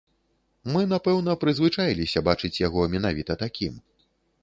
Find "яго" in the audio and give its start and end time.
2.67-2.91